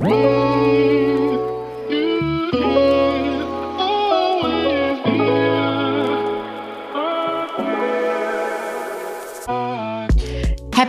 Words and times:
Whoa! 0.00 0.49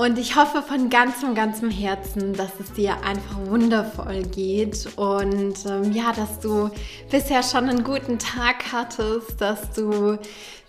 Und 0.00 0.18
ich 0.18 0.34
hoffe 0.34 0.62
von 0.62 0.88
ganzem, 0.88 1.34
ganzem 1.34 1.70
Herzen, 1.70 2.32
dass 2.32 2.58
es 2.58 2.72
dir 2.72 3.04
einfach 3.04 3.36
wundervoll 3.44 4.22
geht 4.22 4.88
und 4.96 5.56
ähm, 5.68 5.92
ja, 5.92 6.14
dass 6.14 6.40
du 6.40 6.70
bisher 7.10 7.42
schon 7.42 7.68
einen 7.68 7.84
guten 7.84 8.18
Tag 8.18 8.72
hattest, 8.72 9.38
dass 9.42 9.72
du 9.72 10.16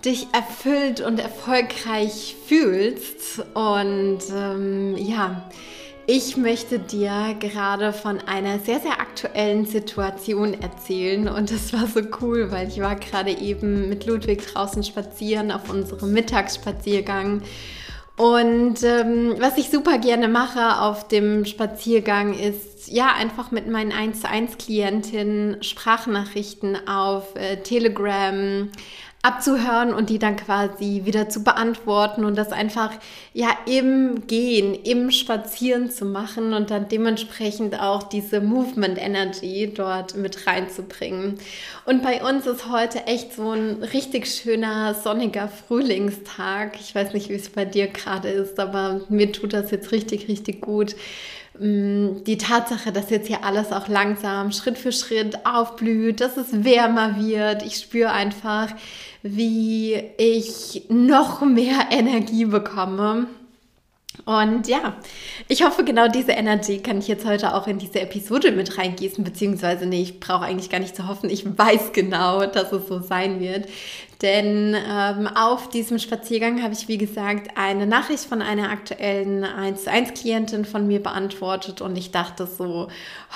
dich 0.04 0.28
erfüllt 0.34 1.00
und 1.00 1.18
erfolgreich 1.18 2.36
fühlst. 2.46 3.42
Und 3.54 4.20
ähm, 4.36 4.98
ja, 4.98 5.50
ich 6.08 6.36
möchte 6.36 6.80
dir 6.80 7.34
gerade 7.40 7.94
von 7.94 8.20
einer 8.20 8.60
sehr, 8.60 8.82
sehr 8.82 9.00
aktuellen 9.00 9.66
Situation 9.66 10.60
erzählen 10.62 11.30
und 11.30 11.52
das 11.52 11.72
war 11.72 11.88
so 11.88 12.02
cool, 12.20 12.52
weil 12.52 12.68
ich 12.68 12.82
war 12.82 12.98
gerade 12.98 13.32
eben 13.32 13.88
mit 13.88 14.06
Ludwig 14.06 14.46
draußen 14.46 14.84
spazieren 14.84 15.52
auf 15.52 15.70
unserem 15.70 16.12
Mittagsspaziergang 16.12 17.44
und 18.22 18.84
ähm, 18.84 19.34
was 19.40 19.58
ich 19.58 19.72
super 19.72 19.98
gerne 19.98 20.28
mache 20.28 20.80
auf 20.80 21.08
dem 21.08 21.44
Spaziergang 21.44 22.38
ist, 22.38 22.88
ja, 22.88 23.16
einfach 23.16 23.50
mit 23.50 23.68
meinen 23.68 23.92
1 23.92 24.22
zu 24.22 24.30
1 24.30 24.60
Klientinnen 24.60 25.64
Sprachnachrichten 25.64 26.88
auf 26.88 27.36
äh, 27.36 27.58
Telegram, 27.64 28.70
abzuhören 29.24 29.94
und 29.94 30.10
die 30.10 30.18
dann 30.18 30.36
quasi 30.36 31.02
wieder 31.06 31.30
zu 31.30 31.44
beantworten 31.44 32.26
und 32.26 32.36
das 32.36 32.52
einfach 32.52 32.92
ja 33.34 33.50
im 33.68 34.26
Gehen, 34.26 34.74
im 34.74 35.12
Spazieren 35.12 35.92
zu 35.92 36.06
machen 36.06 36.54
und 36.56 36.72
dann 36.72 36.88
dementsprechend 36.88 37.80
auch 37.80 38.02
diese 38.02 38.42
Movement 38.42 38.98
Energy 38.98 39.72
dort 39.76 40.16
mit 40.16 40.48
reinzubringen. 40.48 41.38
Und 41.86 42.02
bei 42.02 42.28
uns 42.28 42.48
ist 42.48 42.68
heute 42.68 43.06
echt 43.06 43.36
so 43.36 43.52
ein 43.52 43.84
richtig 43.84 44.26
schöner 44.26 44.96
sonniger 44.96 45.50
Frühlingstag. 45.50 46.80
Ich 46.80 46.96
weiß 46.96 47.14
nicht, 47.14 47.30
wie 47.30 47.36
es 47.36 47.50
bei 47.50 47.66
dir 47.66 47.88
gerade 47.88 48.30
ist, 48.30 48.60
aber 48.60 49.02
mir 49.10 49.32
tut 49.32 49.54
das 49.54 49.70
jetzt 49.70 49.92
richtig, 49.92 50.30
richtig 50.30 50.62
gut 50.62 50.96
mm, 51.60 52.24
die 52.26 52.40
Tatsache, 52.40 52.92
dass 52.92 53.12
jetzt 53.12 53.28
hier 53.28 53.44
alles 53.44 53.72
auch 53.72 53.88
langsam 53.88 54.52
Schritt 54.52 54.80
für 54.80 54.92
Schritt 54.92 55.46
aufblüht, 55.46 56.22
dass 56.22 56.38
es 56.38 56.64
wärmer 56.64 57.18
wird. 57.20 57.64
Ich 57.64 57.76
spüre 57.76 58.12
einfach, 58.12 58.70
wie 59.24 59.96
ich 60.18 60.84
noch 60.90 61.42
mehr 61.42 61.88
Energie 61.92 62.46
bekomme. 62.46 63.28
Und 64.26 64.68
ja, 64.68 64.98
ich 65.48 65.64
hoffe, 65.64 65.84
genau 65.84 66.08
diese 66.08 66.34
Energie 66.34 66.80
kann 66.80 67.00
ich 67.00 67.08
jetzt 67.08 67.26
heute 67.26 67.56
auch 67.56 67.66
in 67.68 67.80
diese 67.80 68.02
Episode 68.02 68.52
mit 68.52 68.78
reingießen, 68.78 69.24
beziehungsweise 69.24 69.86
nee, 69.86 70.02
ich 70.02 70.20
brauche 70.20 70.46
eigentlich 70.46 70.70
gar 70.70 70.80
nicht 70.80 70.96
zu 70.96 71.08
hoffen, 71.08 71.30
ich 71.30 71.46
weiß 71.58 71.94
genau, 71.94 72.46
dass 72.46 72.72
es 72.72 72.88
so 72.88 73.00
sein 73.00 73.40
wird. 73.40 73.68
Denn 74.22 74.76
ähm, 74.76 75.28
auf 75.28 75.70
diesem 75.70 75.98
Spaziergang 75.98 76.62
habe 76.62 76.74
ich, 76.74 76.88
wie 76.88 77.00
gesagt, 77.00 77.58
eine 77.58 77.88
Nachricht 77.88 78.26
von 78.26 78.44
einer 78.44 78.70
aktuellen 78.70 79.44
1 79.44 79.86
zu 79.86 79.92
1 79.92 80.14
Klientin 80.14 80.64
von 80.64 80.86
mir 80.86 81.02
beantwortet 81.02 81.82
und 81.82 81.98
ich 81.98 82.12
dachte 82.12 82.46
so, 82.46 82.90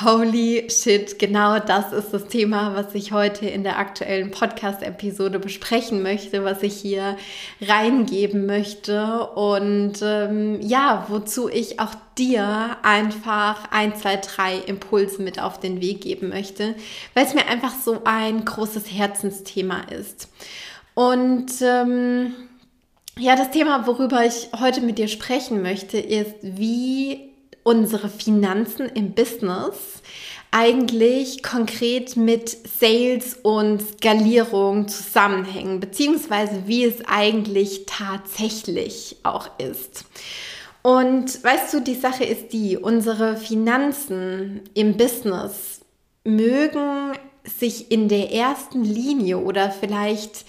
holy 0.04 0.68
shit, 0.70 1.18
genau 1.18 1.58
das 1.58 1.92
ist 1.92 2.14
das 2.14 2.28
Thema, 2.28 2.76
was 2.76 2.94
ich 2.94 3.12
heute 3.12 3.48
in 3.48 3.64
der 3.64 3.80
aktuellen 3.80 4.30
Podcast-Episode 4.30 5.40
besprechen 5.40 6.04
möchte, 6.04 6.44
was 6.44 6.62
ich 6.62 6.76
hier 6.76 7.18
reingeben 7.62 8.46
möchte 8.46 9.26
und 9.30 9.94
ähm, 10.04 10.62
ja, 10.62 11.08
wozu 11.10 11.50
ich 11.50 11.80
auch 11.80 11.96
dir 12.16 12.78
einfach 12.84 13.72
ein, 13.72 13.96
zwei, 13.96 14.18
drei 14.18 14.58
Impulse 14.58 15.22
mit 15.22 15.42
auf 15.42 15.60
den 15.60 15.82
Weg 15.82 16.02
geben 16.02 16.30
möchte, 16.30 16.76
weil 17.16 17.26
es 17.26 17.34
mir 17.34 17.48
einfach 17.48 17.74
so 17.74 18.02
ein 18.06 18.46
großes 18.46 18.92
Herzensthema 18.92 19.82
ist. 19.90 20.30
Und 20.96 21.52
ähm, 21.62 22.34
ja, 23.20 23.36
das 23.36 23.52
Thema, 23.52 23.86
worüber 23.86 24.26
ich 24.26 24.50
heute 24.60 24.82
mit 24.82 24.98
dir 24.98 25.08
sprechen 25.08 25.62
möchte, 25.62 26.00
ist, 26.00 26.36
wie 26.42 27.30
unsere 27.64 28.10
Finanzen 28.10 28.88
im 28.90 29.14
Business 29.14 30.02
eigentlich 30.52 31.44
konkret 31.44 32.16
mit 32.16 32.50
Sales 32.80 33.38
und 33.44 33.82
Skalierung 33.82 34.88
zusammenhängen, 34.88 35.82
beziehungsweise 35.82 36.64
wie 36.66 36.86
es 36.86 37.06
eigentlich 37.06 37.84
tatsächlich 37.88 39.18
auch 39.24 39.50
ist. 39.60 40.06
Und 40.82 41.44
weißt 41.44 41.74
du, 41.74 41.82
die 41.82 41.96
Sache 41.96 42.24
ist 42.24 42.54
die, 42.54 42.78
unsere 42.78 43.36
Finanzen 43.36 44.62
im 44.74 44.96
Business 44.96 45.82
mögen 46.24 47.12
sich 47.44 47.92
in 47.92 48.08
der 48.08 48.32
ersten 48.32 48.84
Linie 48.84 49.40
oder 49.40 49.72
vielleicht 49.72 50.46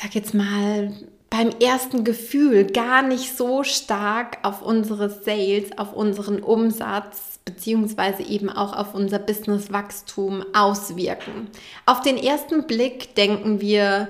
sag 0.00 0.14
jetzt 0.14 0.34
mal, 0.34 0.92
beim 1.30 1.50
ersten 1.60 2.04
Gefühl 2.04 2.66
gar 2.66 3.02
nicht 3.02 3.36
so 3.36 3.64
stark 3.64 4.38
auf 4.42 4.62
unsere 4.62 5.10
Sales, 5.10 5.76
auf 5.76 5.92
unseren 5.92 6.40
Umsatz 6.40 7.38
beziehungsweise 7.44 8.22
eben 8.22 8.48
auch 8.50 8.74
auf 8.76 8.94
unser 8.94 9.18
Businesswachstum 9.18 10.44
auswirken. 10.54 11.48
Auf 11.86 12.00
den 12.02 12.16
ersten 12.16 12.66
Blick 12.66 13.14
denken 13.14 13.60
wir, 13.60 14.08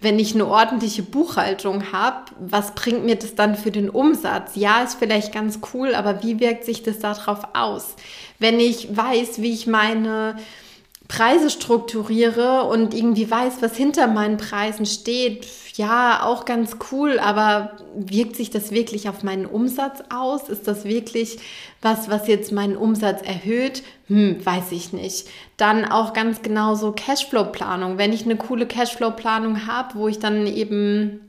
wenn 0.00 0.18
ich 0.18 0.34
eine 0.34 0.46
ordentliche 0.46 1.02
Buchhaltung 1.02 1.92
habe, 1.92 2.26
was 2.38 2.74
bringt 2.74 3.04
mir 3.04 3.16
das 3.16 3.34
dann 3.34 3.56
für 3.56 3.70
den 3.70 3.90
Umsatz? 3.90 4.52
Ja, 4.54 4.82
ist 4.82 4.98
vielleicht 4.98 5.32
ganz 5.32 5.60
cool, 5.72 5.94
aber 5.94 6.22
wie 6.22 6.40
wirkt 6.40 6.64
sich 6.64 6.82
das 6.82 6.98
darauf 6.98 7.40
aus? 7.54 7.94
Wenn 8.38 8.60
ich 8.60 8.96
weiß, 8.96 9.40
wie 9.40 9.52
ich 9.52 9.66
meine 9.66 10.36
Preise 11.08 11.50
strukturiere 11.50 12.64
und 12.64 12.94
irgendwie 12.94 13.30
weiß, 13.30 13.60
was 13.60 13.76
hinter 13.76 14.06
meinen 14.06 14.38
Preisen 14.38 14.86
steht, 14.86 15.46
ja, 15.74 16.22
auch 16.24 16.44
ganz 16.44 16.76
cool, 16.92 17.18
aber 17.18 17.76
wirkt 17.94 18.36
sich 18.36 18.50
das 18.50 18.70
wirklich 18.70 19.08
auf 19.08 19.22
meinen 19.22 19.44
Umsatz 19.44 20.02
aus? 20.08 20.48
Ist 20.48 20.66
das 20.66 20.84
wirklich 20.84 21.38
was, 21.82 22.08
was 22.08 22.28
jetzt 22.28 22.52
meinen 22.52 22.76
Umsatz 22.76 23.22
erhöht? 23.22 23.82
Hm, 24.06 24.44
weiß 24.44 24.72
ich 24.72 24.92
nicht. 24.92 25.26
Dann 25.56 25.84
auch 25.84 26.12
ganz 26.12 26.42
genauso 26.42 26.92
Cashflow-Planung. 26.92 27.98
Wenn 27.98 28.12
ich 28.12 28.24
eine 28.24 28.36
coole 28.36 28.66
Cashflow-Planung 28.66 29.66
habe, 29.66 29.96
wo 29.96 30.08
ich 30.08 30.20
dann 30.20 30.46
eben 30.46 31.23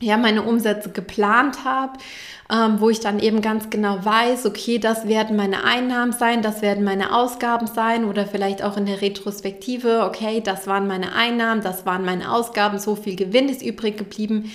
ja, 0.00 0.18
meine 0.18 0.42
Umsätze 0.42 0.90
geplant 0.90 1.64
habe, 1.64 1.98
ähm, 2.52 2.80
wo 2.80 2.90
ich 2.90 3.00
dann 3.00 3.18
eben 3.18 3.40
ganz 3.40 3.70
genau 3.70 4.04
weiß, 4.04 4.44
okay, 4.44 4.78
das 4.78 5.08
werden 5.08 5.36
meine 5.36 5.64
Einnahmen 5.64 6.12
sein, 6.12 6.42
das 6.42 6.60
werden 6.60 6.84
meine 6.84 7.14
Ausgaben 7.16 7.66
sein 7.66 8.04
oder 8.04 8.26
vielleicht 8.26 8.62
auch 8.62 8.76
in 8.76 8.84
der 8.84 9.00
Retrospektive, 9.00 10.04
okay, 10.04 10.42
das 10.42 10.66
waren 10.66 10.86
meine 10.86 11.14
Einnahmen, 11.14 11.62
das 11.62 11.86
waren 11.86 12.04
meine 12.04 12.30
Ausgaben, 12.30 12.78
so 12.78 12.94
viel 12.94 13.16
Gewinn 13.16 13.48
ist 13.48 13.62
übrig 13.62 13.96
geblieben. 13.96 14.52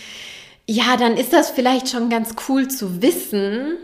Ja, 0.68 0.96
dann 0.96 1.18
ist 1.18 1.34
das 1.34 1.50
vielleicht 1.50 1.90
schon 1.90 2.10
ganz 2.10 2.36
cool 2.48 2.68
zu 2.68 3.02
wissen, 3.02 3.78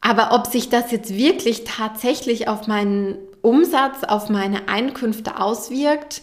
aber 0.00 0.32
ob 0.32 0.46
sich 0.46 0.70
das 0.70 0.90
jetzt 0.92 1.14
wirklich 1.14 1.64
tatsächlich 1.64 2.48
auf 2.48 2.66
meinen 2.66 3.18
Umsatz, 3.42 4.02
auf 4.02 4.30
meine 4.30 4.66
Einkünfte 4.66 5.38
auswirkt, 5.38 6.22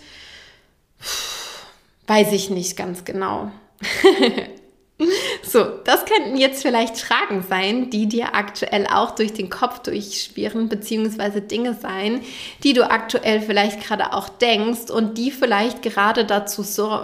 weiß 2.08 2.34
ich 2.34 2.50
nicht 2.50 2.76
ganz 2.76 3.06
genau. 3.06 3.52
So, 5.42 5.66
das 5.84 6.06
könnten 6.06 6.38
jetzt 6.38 6.62
vielleicht 6.62 6.98
Fragen 6.98 7.44
sein, 7.48 7.90
die 7.90 8.08
dir 8.08 8.36
aktuell 8.36 8.86
auch 8.86 9.12
durch 9.12 9.34
den 9.34 9.50
Kopf 9.50 9.80
durchschwirren, 9.80 10.70
beziehungsweise 10.70 11.42
Dinge 11.42 11.74
sein, 11.74 12.22
die 12.64 12.74
du 12.74 12.88
aktuell 12.90 13.42
vielleicht 13.42 13.82
gerade 13.82 14.14
auch 14.14 14.30
denkst 14.30 14.92
und 14.92 15.18
die 15.18 15.32
vielleicht 15.32 15.82
gerade 15.82 16.26
dazu 16.26 16.62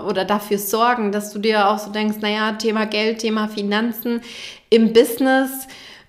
oder 0.08 0.26
dafür 0.26 0.60
sorgen, 0.60 1.12
dass 1.12 1.32
du 1.32 1.40
dir 1.40 1.70
auch 1.70 1.80
so 1.80 1.92
denkst, 1.92 2.18
naja, 2.22 2.52
Thema 2.52 2.86
Geld, 2.86 3.20
Thema 3.20 3.48
Finanzen 3.48 4.22
im 4.70 4.94
Business, 4.94 5.68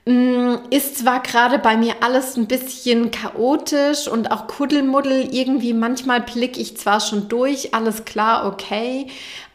Mm, 0.08 0.58
ist 0.70 0.98
zwar 0.98 1.20
gerade 1.20 1.58
bei 1.58 1.76
mir 1.76 1.96
alles 2.00 2.36
ein 2.36 2.46
bisschen 2.46 3.10
chaotisch 3.10 4.06
und 4.06 4.30
auch 4.30 4.46
Kuddelmuddel. 4.46 5.34
Irgendwie 5.34 5.72
manchmal 5.72 6.20
blicke 6.20 6.60
ich 6.60 6.76
zwar 6.76 7.00
schon 7.00 7.28
durch, 7.28 7.74
alles 7.74 8.04
klar, 8.04 8.46
okay. 8.46 9.08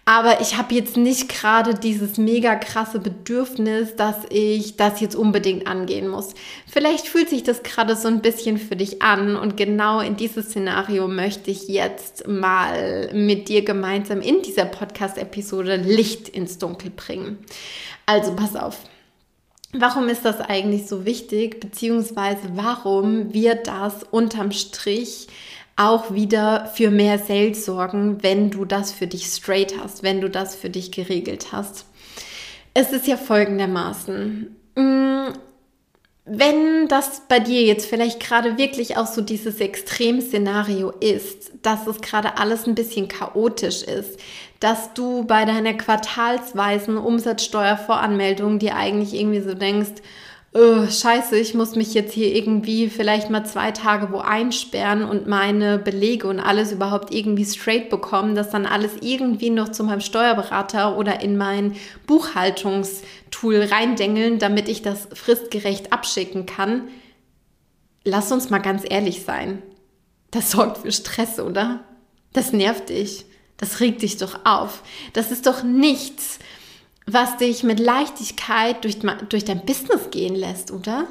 Aber 0.05 0.41
ich 0.41 0.57
habe 0.57 0.73
jetzt 0.73 0.97
nicht 0.97 1.29
gerade 1.29 1.75
dieses 1.75 2.17
mega 2.17 2.55
krasse 2.55 2.99
Bedürfnis, 2.99 3.95
dass 3.95 4.17
ich 4.29 4.75
das 4.75 4.99
jetzt 4.99 5.15
unbedingt 5.15 5.67
angehen 5.67 6.07
muss. 6.07 6.33
Vielleicht 6.67 7.07
fühlt 7.07 7.29
sich 7.29 7.43
das 7.43 7.61
gerade 7.61 7.95
so 7.95 8.07
ein 8.07 8.21
bisschen 8.21 8.57
für 8.57 8.75
dich 8.75 9.03
an 9.03 9.35
und 9.35 9.57
genau 9.57 9.99
in 9.99 10.17
dieses 10.17 10.47
Szenario 10.47 11.07
möchte 11.07 11.51
ich 11.51 11.67
jetzt 11.67 12.27
mal 12.27 13.13
mit 13.13 13.47
dir 13.47 13.63
gemeinsam 13.63 14.21
in 14.21 14.41
dieser 14.41 14.65
Podcast-Episode 14.65 15.75
Licht 15.75 16.29
ins 16.29 16.57
Dunkel 16.57 16.89
bringen. 16.89 17.37
Also 18.07 18.35
pass 18.35 18.55
auf. 18.55 18.79
Warum 19.73 20.09
ist 20.09 20.25
das 20.25 20.41
eigentlich 20.41 20.87
so 20.87 21.05
wichtig, 21.05 21.61
beziehungsweise 21.61 22.41
warum 22.55 23.33
wird 23.33 23.67
das 23.67 24.03
unterm 24.09 24.51
Strich 24.51 25.27
auch 25.75 26.13
wieder 26.13 26.65
für 26.73 26.91
mehr 26.91 27.19
Sales 27.19 27.65
sorgen, 27.65 28.21
wenn 28.21 28.51
du 28.51 28.65
das 28.65 28.91
für 28.91 29.07
dich 29.07 29.25
straight 29.25 29.75
hast, 29.81 30.03
wenn 30.03 30.21
du 30.21 30.29
das 30.29 30.55
für 30.55 30.69
dich 30.69 30.91
geregelt 30.91 31.51
hast? 31.51 31.85
Es 32.73 32.91
ist 32.91 33.07
ja 33.07 33.17
folgendermaßen. 33.17 34.55
Mm, 34.75 35.27
wenn 36.25 36.87
das 36.87 37.23
bei 37.27 37.39
dir 37.39 37.63
jetzt 37.63 37.87
vielleicht 37.87 38.19
gerade 38.19 38.57
wirklich 38.57 38.95
auch 38.95 39.07
so 39.07 39.21
dieses 39.21 39.59
Extremszenario 39.59 40.91
ist, 40.91 41.51
dass 41.63 41.87
es 41.87 41.99
gerade 41.99 42.37
alles 42.37 42.67
ein 42.67 42.75
bisschen 42.75 43.07
chaotisch 43.07 43.81
ist, 43.81 44.19
dass 44.59 44.93
du 44.93 45.25
bei 45.25 45.45
deiner 45.45 45.73
quartalsweisen 45.73 46.97
Umsatzsteuervoranmeldung 46.97 48.59
dir 48.59 48.75
eigentlich 48.75 49.13
irgendwie 49.13 49.41
so 49.41 49.55
denkst, 49.55 50.01
oh, 50.53 50.85
scheiße, 50.87 51.37
ich 51.37 51.53
muss 51.53 51.75
mich 51.75 51.93
jetzt 51.93 52.13
hier 52.13 52.35
irgendwie 52.35 52.89
vielleicht 52.89 53.29
mal 53.29 53.45
zwei 53.45 53.71
Tage 53.71 54.11
wo 54.11 54.19
einsperren 54.19 55.03
und 55.03 55.27
meine 55.27 55.79
Belege 55.79 56.27
und 56.27 56.39
alles 56.39 56.71
überhaupt 56.71 57.13
irgendwie 57.13 57.45
straight 57.45 57.89
bekommen, 57.89 58.35
dass 58.35 58.49
dann 58.49 58.65
alles 58.65 58.91
irgendwie 59.01 59.49
noch 59.49 59.69
zu 59.69 59.83
meinem 59.83 60.01
Steuerberater 60.01 60.97
oder 60.97 61.21
in 61.21 61.37
mein 61.37 61.75
Buchhaltungstool 62.05 63.63
reindengeln, 63.63 64.39
damit 64.39 64.67
ich 64.67 64.81
das 64.81 65.07
fristgerecht 65.13 65.93
abschicken 65.93 66.45
kann. 66.45 66.89
Lass 68.03 68.31
uns 68.31 68.49
mal 68.49 68.59
ganz 68.59 68.83
ehrlich 68.87 69.23
sein. 69.23 69.61
Das 70.31 70.51
sorgt 70.51 70.79
für 70.79 70.91
Stress, 70.91 71.39
oder? 71.39 71.83
Das 72.33 72.51
nervt 72.51 72.89
dich. 72.89 73.25
Das 73.57 73.79
regt 73.79 74.01
dich 74.01 74.17
doch 74.17 74.39
auf. 74.43 74.81
Das 75.13 75.29
ist 75.31 75.45
doch 75.45 75.61
nichts, 75.61 76.39
was 77.05 77.37
dich 77.37 77.63
mit 77.63 77.79
Leichtigkeit 77.79 78.83
durch, 78.83 78.99
durch 79.29 79.45
dein 79.45 79.65
Business 79.65 80.09
gehen 80.11 80.35
lässt, 80.35 80.71
oder? 80.71 81.07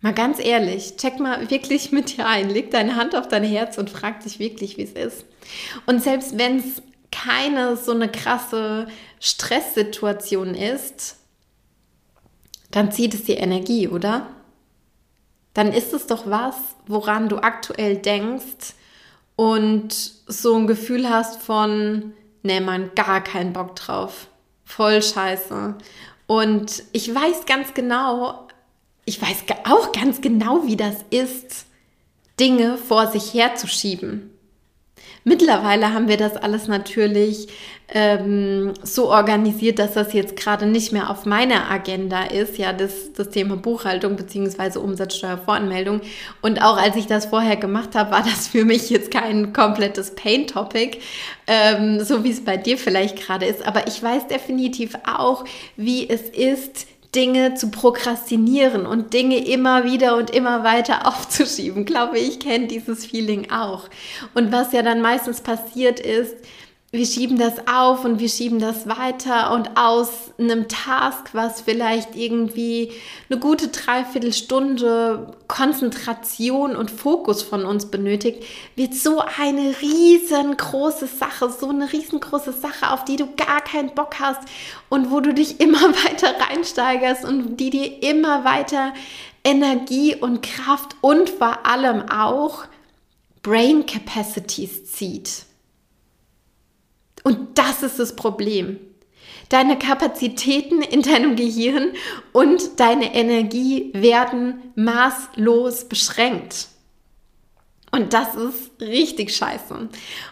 Mal 0.00 0.14
ganz 0.14 0.38
ehrlich, 0.38 0.96
check 0.96 1.20
mal 1.20 1.50
wirklich 1.50 1.92
mit 1.92 2.16
dir 2.16 2.26
ein, 2.26 2.48
leg 2.48 2.70
deine 2.70 2.96
Hand 2.96 3.14
auf 3.14 3.28
dein 3.28 3.44
Herz 3.44 3.76
und 3.76 3.90
frag 3.90 4.20
dich 4.20 4.38
wirklich, 4.38 4.78
wie 4.78 4.84
es 4.84 4.92
ist. 4.92 5.26
Und 5.86 6.02
selbst 6.02 6.38
wenn 6.38 6.58
es 6.58 6.82
keine 7.12 7.76
so 7.76 7.92
eine 7.92 8.08
krasse 8.08 8.86
Stresssituation 9.18 10.54
ist, 10.54 11.18
dann 12.70 12.92
zieht 12.92 13.12
es 13.14 13.24
dir 13.24 13.38
Energie, 13.38 13.88
oder? 13.88 14.28
Dann 15.52 15.72
ist 15.72 15.92
es 15.92 16.06
doch 16.06 16.30
was, 16.30 16.54
woran 16.86 17.28
du 17.28 17.38
aktuell 17.38 17.96
denkst 17.96 18.74
und 19.36 19.92
so 19.92 20.56
ein 20.56 20.66
Gefühl 20.66 21.10
hast 21.10 21.42
von, 21.42 22.14
nee, 22.42 22.60
man, 22.60 22.94
gar 22.94 23.22
keinen 23.22 23.52
Bock 23.52 23.74
drauf 23.76 24.29
voll 24.70 25.02
scheiße. 25.02 25.74
Und 26.26 26.82
ich 26.92 27.12
weiß 27.12 27.46
ganz 27.46 27.74
genau, 27.74 28.46
ich 29.04 29.20
weiß 29.20 29.44
auch 29.68 29.92
ganz 29.92 30.20
genau, 30.20 30.64
wie 30.66 30.76
das 30.76 30.96
ist, 31.10 31.66
Dinge 32.38 32.78
vor 32.78 33.08
sich 33.08 33.34
herzuschieben. 33.34 34.29
Mittlerweile 35.24 35.92
haben 35.92 36.08
wir 36.08 36.16
das 36.16 36.36
alles 36.36 36.66
natürlich 36.66 37.48
ähm, 37.92 38.72
so 38.82 39.10
organisiert, 39.10 39.78
dass 39.78 39.94
das 39.94 40.12
jetzt 40.12 40.36
gerade 40.36 40.66
nicht 40.66 40.92
mehr 40.92 41.10
auf 41.10 41.26
meiner 41.26 41.70
Agenda 41.70 42.24
ist, 42.24 42.56
ja, 42.56 42.72
das, 42.72 43.12
das 43.12 43.30
Thema 43.30 43.56
Buchhaltung 43.56 44.16
bzw. 44.16 44.78
Umsatzsteuervoranmeldung. 44.78 46.00
Und 46.40 46.62
auch 46.62 46.76
als 46.76 46.96
ich 46.96 47.06
das 47.06 47.26
vorher 47.26 47.56
gemacht 47.56 47.94
habe, 47.94 48.12
war 48.12 48.22
das 48.22 48.48
für 48.48 48.64
mich 48.64 48.90
jetzt 48.90 49.10
kein 49.10 49.52
komplettes 49.52 50.14
Pain-Topic, 50.14 50.98
ähm, 51.46 52.02
so 52.02 52.24
wie 52.24 52.30
es 52.30 52.44
bei 52.44 52.56
dir 52.56 52.78
vielleicht 52.78 53.16
gerade 53.16 53.46
ist. 53.46 53.66
Aber 53.66 53.86
ich 53.88 54.02
weiß 54.02 54.28
definitiv 54.28 54.96
auch, 55.04 55.44
wie 55.76 56.08
es 56.08 56.22
ist, 56.22 56.86
Dinge 57.14 57.54
zu 57.54 57.70
prokrastinieren 57.70 58.86
und 58.86 59.12
Dinge 59.12 59.44
immer 59.44 59.84
wieder 59.84 60.16
und 60.16 60.30
immer 60.30 60.62
weiter 60.64 61.06
aufzuschieben. 61.06 61.84
Glaube 61.84 62.18
ich, 62.18 62.40
kenne 62.40 62.68
dieses 62.68 63.06
Feeling 63.06 63.50
auch. 63.50 63.88
Und 64.34 64.52
was 64.52 64.72
ja 64.72 64.82
dann 64.82 65.02
meistens 65.02 65.40
passiert 65.40 66.00
ist, 66.00 66.36
wir 66.92 67.06
schieben 67.06 67.38
das 67.38 67.68
auf 67.68 68.04
und 68.04 68.18
wir 68.18 68.28
schieben 68.28 68.58
das 68.58 68.88
weiter 68.88 69.52
und 69.52 69.76
aus 69.76 70.32
einem 70.38 70.66
Task, 70.66 71.28
was 71.34 71.60
vielleicht 71.60 72.16
irgendwie 72.16 72.90
eine 73.30 73.38
gute 73.38 73.68
Dreiviertelstunde 73.68 75.36
Konzentration 75.46 76.74
und 76.74 76.90
Fokus 76.90 77.42
von 77.42 77.64
uns 77.64 77.86
benötigt, 77.86 78.42
wird 78.74 78.94
so 78.94 79.20
eine 79.20 79.76
riesengroße 79.80 81.06
Sache, 81.06 81.48
so 81.50 81.68
eine 81.68 81.92
riesengroße 81.92 82.52
Sache, 82.52 82.90
auf 82.90 83.04
die 83.04 83.16
du 83.16 83.28
gar 83.36 83.60
keinen 83.60 83.94
Bock 83.94 84.18
hast 84.18 84.40
und 84.88 85.12
wo 85.12 85.20
du 85.20 85.32
dich 85.32 85.60
immer 85.60 85.80
weiter 86.04 86.34
reinsteigerst 86.40 87.24
und 87.24 87.58
die 87.58 87.70
dir 87.70 88.02
immer 88.02 88.44
weiter 88.44 88.92
Energie 89.44 90.16
und 90.16 90.42
Kraft 90.42 90.96
und 91.02 91.30
vor 91.30 91.64
allem 91.66 92.10
auch 92.10 92.64
Brain 93.42 93.86
Capacities 93.86 94.86
zieht. 94.90 95.49
Und 97.22 97.58
das 97.58 97.82
ist 97.82 97.98
das 97.98 98.16
Problem. 98.16 98.78
Deine 99.48 99.78
Kapazitäten 99.78 100.80
in 100.80 101.02
deinem 101.02 101.36
Gehirn 101.36 101.92
und 102.32 102.78
deine 102.78 103.14
Energie 103.14 103.90
werden 103.94 104.72
maßlos 104.76 105.86
beschränkt. 105.86 106.68
Und 107.92 108.12
das 108.12 108.36
ist 108.36 108.80
richtig 108.80 109.34
scheiße. 109.34 109.88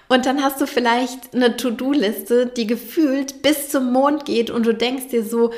Und 0.08 0.26
dann 0.26 0.42
hast 0.42 0.60
du 0.60 0.66
vielleicht 0.66 1.34
eine 1.34 1.56
To-Do-Liste, 1.56 2.46
die 2.46 2.68
gefühlt 2.68 3.42
bis 3.42 3.68
zum 3.68 3.92
Mond 3.92 4.24
geht 4.24 4.50
und 4.50 4.64
du 4.64 4.72
denkst 4.72 5.08
dir 5.08 5.24
so, 5.24 5.52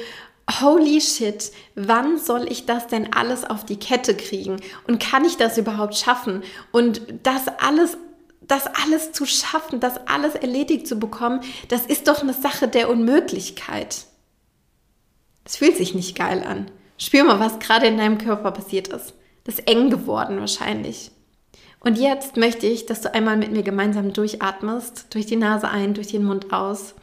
holy 0.61 1.01
shit, 1.01 1.53
wann 1.75 2.19
soll 2.19 2.51
ich 2.51 2.65
das 2.65 2.87
denn 2.87 3.13
alles 3.13 3.45
auf 3.45 3.65
die 3.65 3.79
Kette 3.79 4.17
kriegen? 4.17 4.57
Und 4.87 5.01
kann 5.01 5.25
ich 5.25 5.37
das 5.37 5.59
überhaupt 5.59 5.95
schaffen? 5.97 6.43
Und 6.73 7.03
das 7.23 7.49
alles 7.59 7.99
das 8.41 8.67
alles 8.67 9.13
zu 9.13 9.27
schaffen, 9.27 9.81
das 9.81 10.07
alles 10.07 10.35
erledigt 10.35 10.87
zu 10.87 10.99
bekommen, 10.99 11.41
das 11.69 11.87
ist 11.87 12.09
doch 12.09 12.23
eine 12.23 12.33
Sache 12.33 12.69
der 12.69 12.91
Unmöglichkeit. 12.91 14.07
Das 15.45 15.57
fühlt 15.57 15.77
sich 15.77 15.95
nicht 15.95 16.17
geil 16.17 16.45
an. 16.45 16.71
Spür 16.99 17.25
mal, 17.25 17.41
was 17.41 17.59
gerade 17.59 17.87
in 17.87 17.97
deinem 17.97 18.19
Körper 18.19 18.53
passiert 18.53 18.89
ist. 18.89 19.15
Das 19.45 19.59
ist 19.59 19.69
eng 19.69 19.91
geworden 19.91 20.39
wahrscheinlich. 20.41 21.11
Und 21.81 21.99
jetzt 21.99 22.37
möchte 22.37 22.67
ich, 22.67 22.85
dass 22.85 23.01
du 23.01 23.13
einmal 23.15 23.39
mit 23.39 23.53
mir 23.53 23.63
gemeinsam 23.63 24.13
durchatmest, 24.13 25.07
durch 25.15 25.25
die 25.25 25.37
Nase 25.37 25.69
ein, 25.69 25.95
durch 25.95 26.09
den 26.09 26.25
Mund 26.25 26.53
aus. 26.53 26.95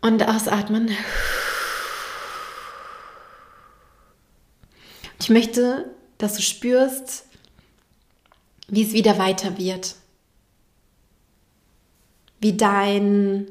Und 0.00 0.26
ausatmen. 0.26 0.90
Ich 5.20 5.30
möchte, 5.30 5.94
dass 6.18 6.34
du 6.34 6.42
spürst, 6.42 7.26
wie 8.70 8.82
es 8.82 8.92
wieder 8.92 9.18
weiter 9.18 9.58
wird. 9.58 9.96
Wie 12.40 12.56
dein 12.56 13.48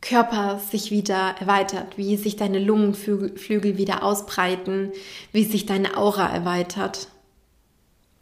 Körper 0.00 0.60
sich 0.60 0.90
wieder 0.90 1.34
erweitert, 1.40 1.98
wie 1.98 2.16
sich 2.16 2.36
deine 2.36 2.60
Lungenflügel 2.60 3.76
wieder 3.76 4.02
ausbreiten, 4.02 4.92
wie 5.32 5.44
sich 5.44 5.66
deine 5.66 5.96
Aura 5.96 6.28
erweitert. 6.28 7.08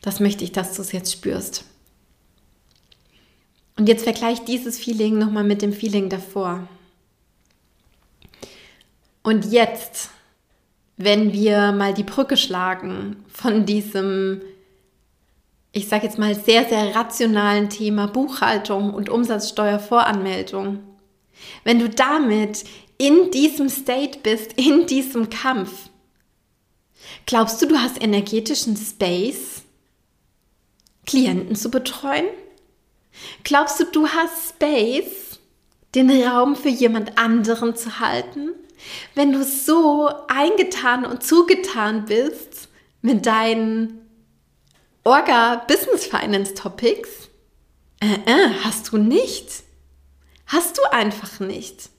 Das 0.01 0.19
möchte 0.19 0.43
ich, 0.43 0.53
dass 0.53 0.75
du 0.75 0.83
es 0.83 0.93
jetzt 0.93 1.13
spürst. 1.13 1.65
Und 3.77 3.89
jetzt 3.89 4.05
vergleich 4.05 4.43
dieses 4.45 4.79
Feeling 4.79 5.19
nochmal 5.19 5.45
mit 5.45 5.61
dem 5.61 5.75
Feeling 5.75 6.09
davor. 6.09 6.67
Und 9.23 9.53
jetzt, 9.53 10.11
wenn 10.97 11.35
wir 11.35 11.73
mal 11.73 11.93
die 11.93 12.05
Brücke 12.05 12.39
schlagen 12.39 13.17
von 13.29 13.67
diesem 13.67 14.41
ich 15.77 15.89
sage 15.89 16.07
jetzt 16.07 16.19
mal, 16.19 16.35
sehr, 16.35 16.67
sehr 16.67 16.95
rationalen 16.95 17.69
Thema 17.69 18.07
Buchhaltung 18.07 18.95
und 18.95 19.11
Umsatzsteuervoranmeldung. 19.11 20.83
Wenn 21.65 21.79
du 21.79 21.91
damit 21.91 22.65
in 22.97 23.31
diesem 23.31 23.69
State 23.69 24.21
bist, 24.23 24.55
in 24.55 24.87
diesem 24.87 25.29
Kampf, 25.29 25.91
glaubst 27.27 27.61
du, 27.61 27.67
du 27.67 27.77
hast 27.77 28.03
energetischen 28.03 28.75
Space, 28.75 29.65
Klienten 31.05 31.55
zu 31.55 31.71
betreuen? 31.71 32.25
Glaubst 33.45 33.79
du, 33.79 33.85
du 33.85 34.09
hast 34.09 34.55
Space, 34.55 35.39
den 35.95 36.11
Raum 36.23 36.57
für 36.57 36.71
jemand 36.71 37.19
anderen 37.19 37.77
zu 37.77 38.01
halten? 38.01 38.53
Wenn 39.15 39.31
du 39.31 39.45
so 39.45 40.09
eingetan 40.29 41.05
und 41.05 41.23
zugetan 41.23 42.07
bist 42.07 42.71
mit 43.03 43.27
deinen 43.27 44.06
Orga 45.07 45.63
Business 45.69 46.05
Finance 46.05 46.55
Topics? 46.55 47.29
Äh, 48.01 48.07
äh, 48.27 48.51
hast 48.65 48.91
du 48.91 48.99
nicht. 48.99 49.63
Hast 50.49 50.79
du 50.79 50.83
einfach 50.91 51.39
nicht. 51.39 51.91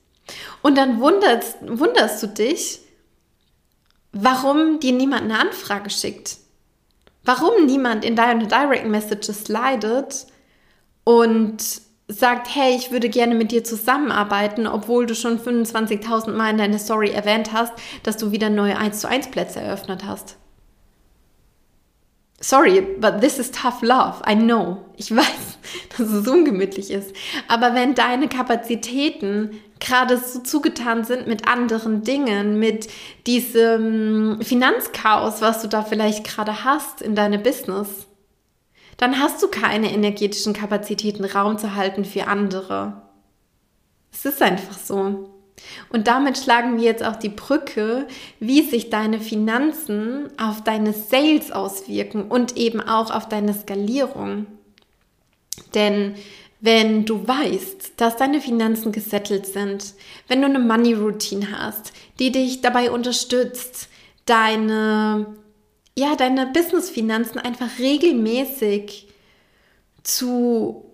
Und 0.61 0.77
dann 0.77 0.99
wunderst, 0.99 1.55
wunderst 1.61 2.21
du 2.21 2.27
dich, 2.27 2.81
warum 4.11 4.81
dir 4.81 4.91
niemand 4.91 5.21
eine 5.21 5.39
Anfrage 5.39 5.89
schickt. 5.89 6.35
Warum 7.23 7.65
niemand 7.65 8.03
in 8.03 8.17
deine 8.17 8.45
Direct 8.45 8.87
Messages 8.87 9.47
leidet 9.47 10.27
und 11.05 11.63
sagt, 12.09 12.53
hey, 12.53 12.75
ich 12.75 12.91
würde 12.91 13.07
gerne 13.07 13.35
mit 13.35 13.53
dir 13.53 13.63
zusammenarbeiten, 13.63 14.67
obwohl 14.67 15.05
du 15.05 15.15
schon 15.15 15.39
25.000 15.39 16.31
Mal 16.31 16.49
in 16.49 16.57
deiner 16.57 16.79
Story 16.79 17.11
erwähnt 17.11 17.53
hast, 17.53 17.71
dass 18.03 18.17
du 18.17 18.33
wieder 18.33 18.49
neue 18.49 18.77
1 18.77 18.99
zu 18.99 19.07
1 19.07 19.31
Plätze 19.31 19.61
eröffnet 19.61 20.03
hast. 20.03 20.35
Sorry, 22.39 22.82
but 22.82 23.20
this 23.20 23.39
is 23.39 23.51
tough 23.51 23.82
love. 23.82 24.22
I 24.27 24.36
know. 24.36 24.77
Ich 24.96 25.10
weiß, 25.15 25.58
dass 25.98 26.10
es 26.10 26.27
ungemütlich 26.27 26.91
ist. 26.91 27.13
Aber 27.48 27.74
wenn 27.74 27.96
deine 27.96 28.27
Kapazitäten 28.27 29.60
gerade 29.79 30.17
so 30.17 30.39
zugetan 30.39 31.03
sind 31.03 31.27
mit 31.27 31.48
anderen 31.48 32.03
Dingen, 32.03 32.60
mit 32.60 32.88
diesem 33.25 34.39
Finanzchaos, 34.41 35.41
was 35.41 35.62
du 35.62 35.67
da 35.67 35.84
vielleicht 35.84 36.25
gerade 36.25 36.63
hast 36.63 37.01
in 37.01 37.15
deinem 37.15 37.41
Business, 37.44 38.08
dann 38.98 39.20
hast 39.20 39.41
du 39.44 39.48
keine 39.48 39.91
energetischen 39.94 40.53
Kapazitäten, 40.53 41.24
Raum 41.25 41.58
zu 41.58 41.75
halten 41.75 42.06
für 42.06 42.27
andere. 42.27 43.03
Es 44.12 44.25
ist 44.25 44.41
einfach 44.41 44.77
so. 44.77 45.37
Und 45.89 46.07
damit 46.07 46.37
schlagen 46.37 46.77
wir 46.77 46.83
jetzt 46.83 47.03
auch 47.03 47.15
die 47.15 47.29
Brücke, 47.29 48.07
wie 48.39 48.61
sich 48.61 48.89
deine 48.89 49.19
Finanzen 49.19 50.29
auf 50.37 50.63
deine 50.63 50.93
Sales 50.93 51.51
auswirken 51.51 52.23
und 52.23 52.57
eben 52.57 52.81
auch 52.81 53.11
auf 53.11 53.27
deine 53.27 53.53
Skalierung. 53.53 54.45
Denn 55.73 56.15
wenn 56.59 57.05
du 57.05 57.27
weißt, 57.27 57.93
dass 57.97 58.17
deine 58.17 58.41
Finanzen 58.41 58.91
gesettelt 58.91 59.45
sind, 59.45 59.93
wenn 60.27 60.41
du 60.41 60.47
eine 60.47 60.59
Money 60.59 60.93
Routine 60.93 61.59
hast, 61.59 61.93
die 62.19 62.31
dich 62.31 62.61
dabei 62.61 62.91
unterstützt, 62.91 63.89
deine 64.25 65.27
ja, 65.97 66.15
deine 66.15 66.45
Business-Finanzen 66.45 67.39
einfach 67.39 67.79
regelmäßig 67.79 69.07
zu 70.03 70.87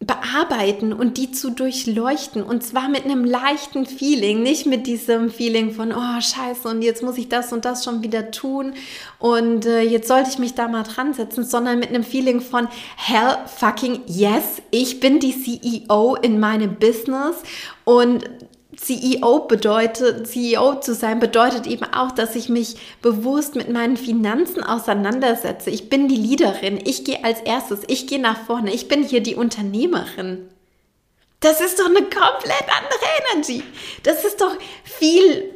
bearbeiten 0.00 0.92
und 0.92 1.18
die 1.18 1.32
zu 1.32 1.50
durchleuchten. 1.50 2.42
Und 2.42 2.62
zwar 2.62 2.88
mit 2.88 3.04
einem 3.04 3.24
leichten 3.24 3.84
Feeling, 3.84 4.42
nicht 4.42 4.64
mit 4.64 4.86
diesem 4.86 5.30
Feeling 5.30 5.72
von, 5.72 5.92
oh 5.92 6.20
scheiße 6.20 6.68
und 6.68 6.82
jetzt 6.82 7.02
muss 7.02 7.18
ich 7.18 7.28
das 7.28 7.52
und 7.52 7.64
das 7.64 7.84
schon 7.84 8.02
wieder 8.02 8.30
tun 8.30 8.74
und 9.18 9.66
äh, 9.66 9.82
jetzt 9.82 10.06
sollte 10.06 10.30
ich 10.30 10.38
mich 10.38 10.54
da 10.54 10.68
mal 10.68 10.84
dran 10.84 11.14
setzen, 11.14 11.44
sondern 11.44 11.80
mit 11.80 11.88
einem 11.88 12.04
Feeling 12.04 12.40
von, 12.40 12.68
hell 12.96 13.38
fucking 13.46 14.02
yes, 14.06 14.62
ich 14.70 15.00
bin 15.00 15.18
die 15.18 15.34
CEO 15.34 16.14
in 16.14 16.38
meinem 16.38 16.76
Business 16.76 17.36
und 17.84 18.24
CEO 18.80 19.40
bedeutet, 19.40 20.28
CEO 20.28 20.76
zu 20.76 20.94
sein, 20.94 21.18
bedeutet 21.18 21.66
eben 21.66 21.84
auch, 21.84 22.12
dass 22.12 22.36
ich 22.36 22.48
mich 22.48 22.76
bewusst 23.02 23.56
mit 23.56 23.68
meinen 23.68 23.96
Finanzen 23.96 24.62
auseinandersetze. 24.62 25.70
Ich 25.70 25.88
bin 25.90 26.06
die 26.08 26.16
Leaderin. 26.16 26.80
Ich 26.84 27.04
gehe 27.04 27.24
als 27.24 27.40
erstes. 27.40 27.80
Ich 27.88 28.06
gehe 28.06 28.20
nach 28.20 28.46
vorne. 28.46 28.72
Ich 28.72 28.86
bin 28.86 29.02
hier 29.02 29.20
die 29.20 29.34
Unternehmerin. 29.34 30.48
Das 31.40 31.60
ist 31.60 31.78
doch 31.78 31.86
eine 31.86 32.02
komplett 32.02 32.66
andere 32.68 33.32
Energy. 33.32 33.62
Das 34.04 34.24
ist 34.24 34.40
doch 34.40 34.56
viel, 34.84 35.52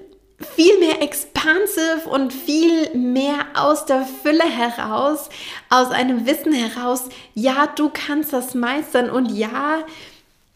viel 0.54 0.78
mehr 0.78 1.00
expansive 1.00 2.08
und 2.10 2.32
viel 2.32 2.90
mehr 2.94 3.46
aus 3.54 3.86
der 3.86 4.04
Fülle 4.22 4.44
heraus, 4.44 5.28
aus 5.70 5.90
einem 5.90 6.26
Wissen 6.26 6.52
heraus. 6.52 7.04
Ja, 7.34 7.68
du 7.68 7.90
kannst 7.92 8.32
das 8.32 8.54
meistern 8.54 9.10
und 9.10 9.30
ja, 9.30 9.84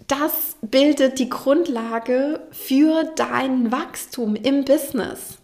das 0.07 0.57
bildet 0.61 1.19
die 1.19 1.29
Grundlage 1.29 2.41
für 2.53 3.05
dein 3.17 3.73
Wachstum 3.73 4.37
im 4.37 4.65
Business. 4.65 5.39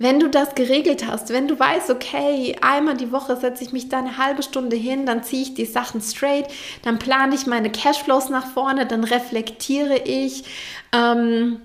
Wenn 0.00 0.20
du 0.20 0.28
das 0.28 0.54
geregelt 0.54 1.06
hast, 1.06 1.30
wenn 1.30 1.48
du 1.48 1.58
weißt, 1.58 1.90
okay, 1.90 2.56
einmal 2.60 2.96
die 2.96 3.10
Woche 3.10 3.36
setze 3.36 3.64
ich 3.64 3.72
mich 3.72 3.88
da 3.88 3.98
eine 3.98 4.16
halbe 4.16 4.44
Stunde 4.44 4.76
hin, 4.76 5.06
dann 5.06 5.24
ziehe 5.24 5.42
ich 5.42 5.54
die 5.54 5.64
Sachen 5.64 6.00
straight, 6.00 6.46
dann 6.82 7.00
plane 7.00 7.34
ich 7.34 7.46
meine 7.46 7.70
Cashflows 7.70 8.28
nach 8.28 8.46
vorne, 8.46 8.86
dann 8.86 9.02
reflektiere 9.02 9.98
ich. 10.04 10.44
Ähm, 10.92 11.60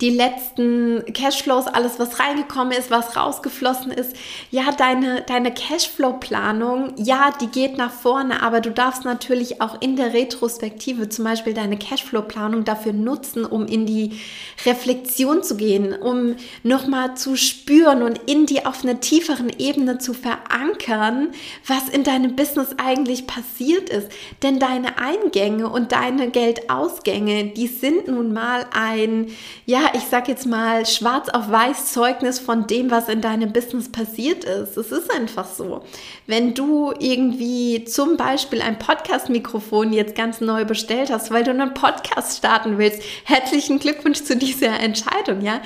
die 0.00 0.10
letzten 0.10 1.04
Cashflows, 1.12 1.66
alles 1.66 1.98
was 1.98 2.18
reingekommen 2.18 2.72
ist, 2.72 2.90
was 2.90 3.16
rausgeflossen 3.16 3.92
ist. 3.92 4.16
Ja, 4.50 4.72
deine, 4.72 5.22
deine 5.22 5.52
Cashflow-Planung, 5.52 6.94
ja, 6.96 7.32
die 7.40 7.48
geht 7.48 7.76
nach 7.76 7.92
vorne, 7.92 8.42
aber 8.42 8.60
du 8.60 8.70
darfst 8.70 9.04
natürlich 9.04 9.60
auch 9.60 9.80
in 9.80 9.96
der 9.96 10.12
Retrospektive 10.12 11.08
zum 11.08 11.24
Beispiel 11.24 11.54
deine 11.54 11.78
Cashflow-Planung 11.78 12.64
dafür 12.64 12.92
nutzen, 12.92 13.44
um 13.44 13.66
in 13.66 13.86
die 13.86 14.20
Reflexion 14.64 15.42
zu 15.42 15.56
gehen, 15.56 15.94
um 15.94 16.36
nochmal 16.62 17.16
zu 17.16 17.36
spüren 17.36 18.02
und 18.02 18.18
in 18.26 18.46
die 18.46 18.64
auf 18.66 18.84
einer 18.84 19.00
tieferen 19.00 19.50
Ebene 19.58 19.98
zu 19.98 20.14
verankern, 20.14 21.28
was 21.66 21.88
in 21.88 22.04
deinem 22.04 22.36
Business 22.36 22.68
eigentlich 22.82 23.26
passiert 23.26 23.88
ist. 23.90 24.08
Denn 24.42 24.58
deine 24.58 24.98
Eingänge 24.98 25.68
und 25.68 25.92
deine 25.92 26.30
Geldausgänge, 26.30 27.46
die 27.48 27.66
sind 27.66 28.08
nun 28.08 28.32
mal 28.32 28.66
ein, 28.72 29.28
ja, 29.66 29.81
ich 29.94 30.04
sag 30.04 30.28
jetzt 30.28 30.46
mal, 30.46 30.86
schwarz 30.86 31.28
auf 31.28 31.50
weiß 31.50 31.92
Zeugnis 31.92 32.38
von 32.38 32.66
dem, 32.66 32.90
was 32.90 33.08
in 33.08 33.20
deinem 33.20 33.52
Business 33.52 33.90
passiert 33.90 34.44
ist. 34.44 34.76
Es 34.76 34.92
ist 34.92 35.10
einfach 35.10 35.46
so. 35.46 35.82
Wenn 36.26 36.54
du 36.54 36.92
irgendwie 36.98 37.84
zum 37.84 38.16
Beispiel 38.16 38.62
ein 38.62 38.78
Podcast-Mikrofon 38.78 39.92
jetzt 39.92 40.14
ganz 40.14 40.40
neu 40.40 40.64
bestellt 40.64 41.10
hast, 41.10 41.30
weil 41.30 41.44
du 41.44 41.50
einen 41.50 41.74
Podcast 41.74 42.38
starten 42.38 42.78
willst, 42.78 43.02
herzlichen 43.24 43.78
Glückwunsch 43.78 44.22
zu 44.22 44.36
dieser 44.36 44.80
Entscheidung, 44.80 45.40
ja 45.42 45.60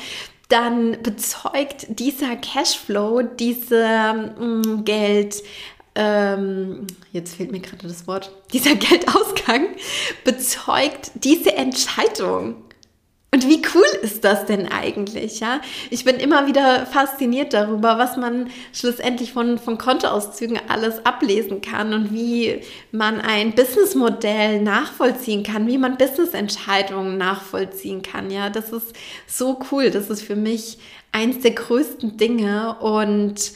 dann 0.49 1.02
bezeugt 1.02 1.87
dieser 1.88 2.37
Cashflow, 2.37 3.23
diese 3.23 3.85
ähm, 3.85 4.85
Geld, 4.85 5.42
ähm, 5.96 6.87
jetzt 7.12 7.37
fehlt 7.37 7.50
mir 7.52 7.61
gerade 7.61 7.88
das 7.88 8.06
Wort, 8.06 8.30
dieser 8.52 8.75
Geldausgang 8.76 9.68
bezeugt 10.25 11.11
diese 11.14 11.56
Entscheidung. 11.56 12.65
Und 13.37 13.47
wie 13.50 13.61
cool 13.75 13.85
ist 14.00 14.25
das 14.25 14.47
denn 14.47 14.66
eigentlich, 14.66 15.40
ja? 15.40 15.61
Ich 15.90 16.07
bin 16.07 16.16
immer 16.16 16.47
wieder 16.47 16.87
fasziniert 16.87 17.52
darüber, 17.52 17.99
was 17.99 18.16
man 18.16 18.49
schlussendlich 18.73 19.35
von, 19.35 19.59
von 19.59 19.76
Kontoauszügen 19.76 20.59
alles 20.69 21.05
ablesen 21.05 21.61
kann 21.61 21.93
und 21.93 22.14
wie 22.14 22.62
man 22.93 23.21
ein 23.21 23.52
Businessmodell 23.55 24.62
nachvollziehen 24.62 25.43
kann, 25.43 25.66
wie 25.66 25.76
man 25.76 25.99
Businessentscheidungen 25.99 27.19
nachvollziehen 27.19 28.00
kann, 28.00 28.31
ja? 28.31 28.49
Das 28.49 28.73
ist 28.73 28.95
so 29.26 29.59
cool. 29.71 29.90
Das 29.90 30.09
ist 30.09 30.23
für 30.23 30.35
mich 30.35 30.78
eins 31.12 31.40
der 31.40 31.50
größten 31.50 32.16
Dinge 32.16 32.76
und 32.81 33.52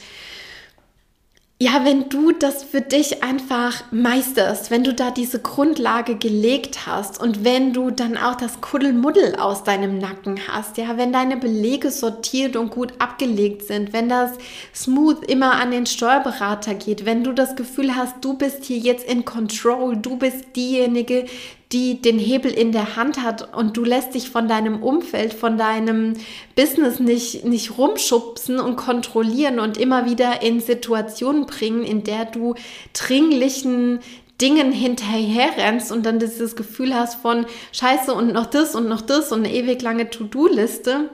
ja, 1.61 1.85
wenn 1.85 2.09
du 2.09 2.31
das 2.31 2.63
für 2.63 2.81
dich 2.81 3.21
einfach 3.21 3.83
meisterst, 3.91 4.71
wenn 4.71 4.83
du 4.83 4.95
da 4.95 5.11
diese 5.11 5.37
Grundlage 5.37 6.15
gelegt 6.15 6.87
hast 6.87 7.21
und 7.21 7.43
wenn 7.43 7.71
du 7.71 7.91
dann 7.91 8.17
auch 8.17 8.33
das 8.33 8.61
Kuddelmuddel 8.61 9.35
aus 9.35 9.63
deinem 9.63 9.99
Nacken 9.99 10.39
hast, 10.47 10.79
ja, 10.79 10.97
wenn 10.97 11.13
deine 11.13 11.37
Belege 11.37 11.91
sortiert 11.91 12.55
und 12.55 12.71
gut 12.71 12.93
abgelegt 12.97 13.61
sind, 13.61 13.93
wenn 13.93 14.09
das 14.09 14.31
smooth 14.73 15.23
immer 15.29 15.51
an 15.51 15.69
den 15.69 15.85
Steuerberater 15.85 16.73
geht, 16.73 17.05
wenn 17.05 17.23
du 17.23 17.31
das 17.31 17.55
Gefühl 17.55 17.95
hast, 17.95 18.15
du 18.21 18.33
bist 18.33 18.65
hier 18.65 18.79
jetzt 18.79 19.07
in 19.07 19.23
Control, 19.23 19.95
du 19.97 20.17
bist 20.17 20.55
diejenige, 20.55 21.27
die 21.71 22.01
den 22.01 22.19
Hebel 22.19 22.51
in 22.51 22.71
der 22.71 22.95
Hand 22.95 23.23
hat 23.23 23.55
und 23.55 23.77
du 23.77 23.83
lässt 23.83 24.13
dich 24.13 24.29
von 24.29 24.47
deinem 24.47 24.83
Umfeld, 24.83 25.33
von 25.33 25.57
deinem 25.57 26.13
Business 26.55 26.99
nicht, 26.99 27.45
nicht 27.45 27.77
rumschubsen 27.77 28.59
und 28.59 28.75
kontrollieren 28.75 29.59
und 29.59 29.77
immer 29.77 30.05
wieder 30.05 30.41
in 30.41 30.59
Situationen 30.59 31.45
bringen, 31.45 31.83
in 31.83 32.03
der 32.03 32.25
du 32.25 32.55
dringlichen 32.93 33.99
Dingen 34.41 34.71
hinterherrennst 34.71 35.91
und 35.91 36.05
dann 36.05 36.19
dieses 36.19 36.55
Gefühl 36.55 36.95
hast 36.95 37.21
von 37.21 37.45
Scheiße 37.71 38.13
und 38.13 38.33
noch 38.33 38.47
das 38.47 38.75
und 38.75 38.89
noch 38.89 39.01
das 39.01 39.31
und 39.31 39.45
eine 39.45 39.53
ewig 39.53 39.81
lange 39.81 40.09
To-Do-Liste. 40.09 41.09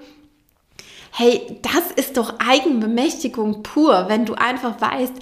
Hey, 1.11 1.59
das 1.61 1.91
ist 1.95 2.17
doch 2.17 2.35
Eigenbemächtigung 2.39 3.63
pur, 3.63 4.05
wenn 4.07 4.25
du 4.25 4.33
einfach 4.33 4.79
weißt, 4.79 5.13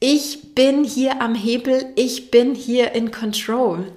ich 0.00 0.54
bin 0.54 0.84
hier 0.84 1.20
am 1.20 1.34
Hebel, 1.34 1.92
ich 1.96 2.30
bin 2.30 2.54
hier 2.54 2.92
in 2.92 3.10
Control. 3.10 3.90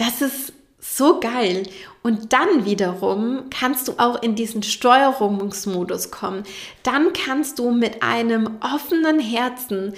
Das 0.00 0.22
ist 0.22 0.54
so 0.78 1.20
geil. 1.20 1.64
Und 2.02 2.32
dann 2.32 2.64
wiederum 2.64 3.50
kannst 3.50 3.86
du 3.86 3.92
auch 3.98 4.22
in 4.22 4.34
diesen 4.34 4.62
Steuerungsmodus 4.62 6.10
kommen. 6.10 6.44
Dann 6.82 7.12
kannst 7.12 7.58
du 7.58 7.70
mit 7.70 8.02
einem 8.02 8.56
offenen 8.62 9.20
Herzen 9.20 9.92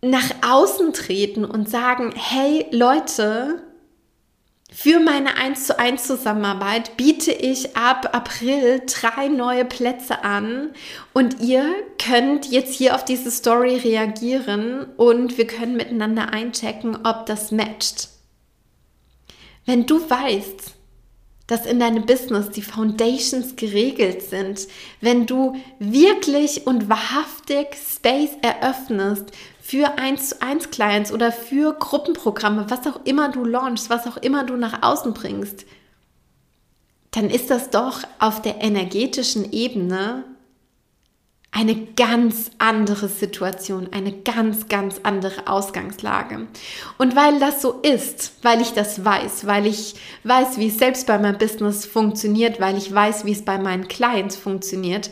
nach 0.00 0.28
außen 0.44 0.92
treten 0.92 1.44
und 1.44 1.70
sagen, 1.70 2.12
hey 2.16 2.66
Leute, 2.72 3.62
für 4.72 4.98
meine 4.98 5.36
1 5.36 5.68
zu 5.68 5.78
1 5.78 6.02
Zusammenarbeit 6.02 6.96
biete 6.96 7.30
ich 7.30 7.76
ab 7.76 8.08
April 8.16 8.82
drei 8.86 9.28
neue 9.28 9.64
Plätze 9.64 10.24
an 10.24 10.70
und 11.12 11.40
ihr 11.40 11.72
könnt 12.04 12.50
jetzt 12.50 12.74
hier 12.74 12.96
auf 12.96 13.04
diese 13.04 13.30
Story 13.30 13.76
reagieren 13.76 14.86
und 14.96 15.38
wir 15.38 15.46
können 15.46 15.76
miteinander 15.76 16.32
einchecken, 16.32 17.06
ob 17.06 17.26
das 17.26 17.52
matcht. 17.52 18.11
Wenn 19.64 19.86
du 19.86 19.98
weißt, 20.08 20.74
dass 21.46 21.66
in 21.66 21.80
deinem 21.80 22.06
Business 22.06 22.50
die 22.50 22.62
Foundations 22.62 23.56
geregelt 23.56 24.22
sind, 24.22 24.66
wenn 25.00 25.26
du 25.26 25.56
wirklich 25.78 26.66
und 26.66 26.88
wahrhaftig 26.88 27.68
Space 27.74 28.30
eröffnest 28.42 29.32
für 29.60 29.98
1 29.98 30.30
zu 30.30 30.42
1 30.42 30.70
Clients 30.70 31.12
oder 31.12 31.30
für 31.30 31.74
Gruppenprogramme, 31.74 32.66
was 32.68 32.86
auch 32.86 33.04
immer 33.04 33.28
du 33.28 33.44
launchst, 33.44 33.90
was 33.90 34.06
auch 34.06 34.16
immer 34.16 34.44
du 34.44 34.56
nach 34.56 34.82
außen 34.82 35.14
bringst, 35.14 35.66
dann 37.10 37.28
ist 37.28 37.50
das 37.50 37.70
doch 37.70 38.00
auf 38.18 38.40
der 38.40 38.62
energetischen 38.62 39.52
Ebene 39.52 40.24
eine 41.54 41.76
ganz 41.76 42.50
andere 42.56 43.08
Situation, 43.08 43.90
eine 43.92 44.10
ganz, 44.10 44.68
ganz 44.68 45.00
andere 45.02 45.46
Ausgangslage. 45.46 46.48
Und 46.96 47.14
weil 47.14 47.38
das 47.40 47.60
so 47.60 47.72
ist, 47.82 48.32
weil 48.42 48.62
ich 48.62 48.72
das 48.72 49.04
weiß, 49.04 49.46
weil 49.46 49.66
ich 49.66 49.94
weiß, 50.24 50.56
wie 50.56 50.68
es 50.68 50.78
selbst 50.78 51.06
bei 51.06 51.18
meinem 51.18 51.36
Business 51.36 51.84
funktioniert, 51.84 52.58
weil 52.58 52.78
ich 52.78 52.92
weiß, 52.92 53.26
wie 53.26 53.32
es 53.32 53.44
bei 53.44 53.58
meinen 53.58 53.86
Clients 53.86 54.34
funktioniert, 54.34 55.10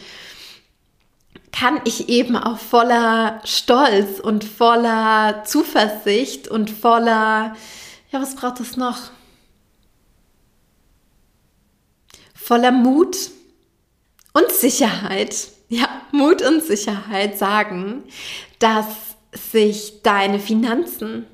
kann 1.53 1.79
ich 1.85 2.09
eben 2.09 2.37
auch 2.37 2.59
voller 2.59 3.43
Stolz 3.45 4.19
und 4.19 4.43
voller 4.43 5.45
Zuversicht 5.45 6.49
und 6.49 6.71
voller, 6.71 7.55
ja, 8.11 8.23
was 8.23 8.35
braucht 8.35 8.61
es 8.61 8.79
noch? 8.79 8.97
Voller 12.35 12.73
Mut 12.73 13.31
und 14.33 14.51
Sicherheit 14.51 15.49
ja, 15.71 15.89
Mut 16.13 16.43
und 16.43 16.63
Sicherheit 16.63 17.39
sagen, 17.39 18.03
dass 18.59 18.87
sich 19.33 20.03
deine 20.03 20.41
Finanzen 20.41 21.25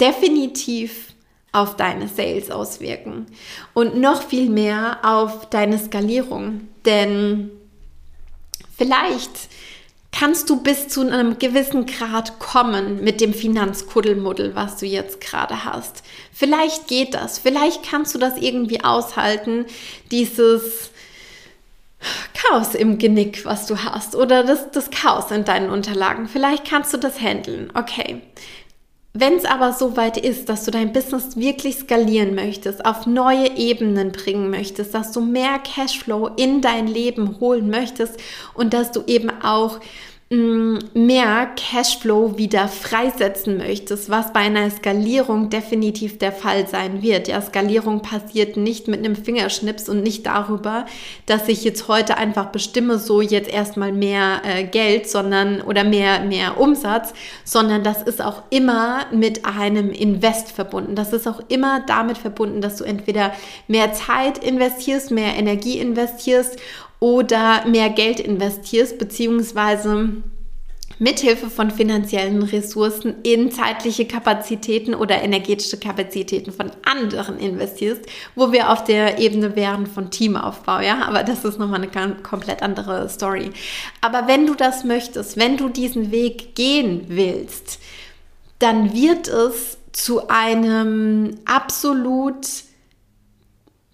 definitiv 0.00 1.14
auf 1.52 1.76
deine 1.76 2.08
Sales 2.08 2.50
auswirken 2.50 3.26
und 3.72 3.96
noch 3.96 4.22
viel 4.22 4.50
mehr 4.50 4.98
auf 5.02 5.48
deine 5.50 5.78
Skalierung. 5.78 6.68
Denn 6.84 7.50
vielleicht 8.76 9.48
kannst 10.12 10.50
du 10.50 10.60
bis 10.62 10.88
zu 10.88 11.02
einem 11.02 11.38
gewissen 11.38 11.86
Grad 11.86 12.40
kommen 12.40 13.04
mit 13.04 13.20
dem 13.20 13.32
Finanzkuddelmuddel, 13.32 14.56
was 14.56 14.78
du 14.78 14.86
jetzt 14.86 15.20
gerade 15.20 15.64
hast. 15.64 16.02
Vielleicht 16.32 16.88
geht 16.88 17.14
das, 17.14 17.38
vielleicht 17.38 17.88
kannst 17.88 18.14
du 18.14 18.18
das 18.18 18.36
irgendwie 18.36 18.82
aushalten, 18.82 19.66
dieses 20.10 20.90
Chaos 22.34 22.74
im 22.74 22.98
Genick, 22.98 23.44
was 23.44 23.66
du 23.66 23.84
hast, 23.84 24.16
oder 24.16 24.42
das, 24.44 24.70
das 24.70 24.90
Chaos 24.90 25.30
in 25.30 25.44
deinen 25.44 25.70
Unterlagen. 25.70 26.26
Vielleicht 26.26 26.68
kannst 26.68 26.92
du 26.92 26.96
das 26.96 27.20
handeln. 27.20 27.70
Okay. 27.74 28.22
Wenn 29.12 29.34
es 29.34 29.44
aber 29.44 29.72
so 29.72 29.96
weit 29.96 30.16
ist, 30.16 30.48
dass 30.48 30.64
du 30.64 30.70
dein 30.70 30.92
Business 30.92 31.36
wirklich 31.36 31.78
skalieren 31.78 32.36
möchtest, 32.36 32.84
auf 32.86 33.06
neue 33.06 33.56
Ebenen 33.56 34.12
bringen 34.12 34.50
möchtest, 34.50 34.94
dass 34.94 35.10
du 35.10 35.20
mehr 35.20 35.58
Cashflow 35.58 36.28
in 36.36 36.60
dein 36.60 36.86
Leben 36.86 37.40
holen 37.40 37.70
möchtest 37.70 38.20
und 38.54 38.72
dass 38.72 38.92
du 38.92 39.02
eben 39.08 39.30
auch 39.42 39.80
mehr 40.32 41.48
Cashflow 41.56 42.38
wieder 42.38 42.68
freisetzen 42.68 43.58
möchtest, 43.58 44.10
was 44.10 44.32
bei 44.32 44.38
einer 44.38 44.70
Skalierung 44.70 45.50
definitiv 45.50 46.18
der 46.18 46.30
Fall 46.30 46.68
sein 46.68 47.02
wird. 47.02 47.26
Ja, 47.26 47.42
Skalierung 47.42 48.02
passiert 48.02 48.56
nicht 48.56 48.86
mit 48.86 49.00
einem 49.00 49.16
Fingerschnips 49.16 49.88
und 49.88 50.04
nicht 50.04 50.26
darüber, 50.26 50.86
dass 51.26 51.48
ich 51.48 51.64
jetzt 51.64 51.88
heute 51.88 52.16
einfach 52.16 52.46
bestimme, 52.46 52.98
so 53.00 53.20
jetzt 53.20 53.50
erstmal 53.50 53.90
mehr 53.90 54.42
äh, 54.44 54.62
Geld, 54.62 55.10
sondern 55.10 55.62
oder 55.62 55.82
mehr, 55.82 56.20
mehr 56.20 56.60
Umsatz, 56.60 57.12
sondern 57.42 57.82
das 57.82 58.02
ist 58.02 58.22
auch 58.22 58.44
immer 58.50 59.06
mit 59.10 59.44
einem 59.44 59.90
Invest 59.90 60.52
verbunden. 60.52 60.94
Das 60.94 61.12
ist 61.12 61.26
auch 61.26 61.40
immer 61.48 61.80
damit 61.88 62.18
verbunden, 62.18 62.60
dass 62.60 62.76
du 62.76 62.84
entweder 62.84 63.32
mehr 63.66 63.92
Zeit 63.94 64.38
investierst, 64.38 65.10
mehr 65.10 65.34
Energie 65.36 65.80
investierst 65.80 66.56
oder 67.00 67.66
mehr 67.66 67.90
Geld 67.90 68.20
investierst, 68.20 68.98
beziehungsweise 68.98 70.22
mithilfe 71.00 71.48
von 71.48 71.70
finanziellen 71.70 72.42
Ressourcen 72.42 73.16
in 73.22 73.50
zeitliche 73.50 74.04
Kapazitäten 74.04 74.94
oder 74.94 75.22
energetische 75.22 75.78
Kapazitäten 75.78 76.52
von 76.52 76.70
anderen 76.84 77.38
investierst, 77.38 78.02
wo 78.34 78.52
wir 78.52 78.70
auf 78.70 78.84
der 78.84 79.18
Ebene 79.18 79.56
wären 79.56 79.86
von 79.86 80.10
Teamaufbau, 80.10 80.80
ja, 80.80 81.02
aber 81.06 81.24
das 81.24 81.44
ist 81.44 81.58
nochmal 81.58 81.80
eine 81.80 82.16
komplett 82.16 82.62
andere 82.62 83.08
Story. 83.08 83.50
Aber 84.02 84.28
wenn 84.28 84.46
du 84.46 84.54
das 84.54 84.84
möchtest, 84.84 85.38
wenn 85.38 85.56
du 85.56 85.70
diesen 85.70 86.10
Weg 86.12 86.54
gehen 86.54 87.04
willst, 87.08 87.80
dann 88.58 88.92
wird 88.92 89.26
es 89.26 89.78
zu 89.92 90.28
einem 90.28 91.38
absolut 91.46 92.46